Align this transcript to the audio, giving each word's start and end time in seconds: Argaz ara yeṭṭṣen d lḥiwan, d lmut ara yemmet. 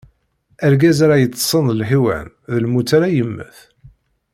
Argaz 0.65 0.99
ara 1.05 1.21
yeṭṭṣen 1.21 1.65
d 1.69 1.73
lḥiwan, 1.81 2.27
d 2.51 2.53
lmut 2.63 2.89
ara 2.97 3.07
yemmet. 3.15 3.57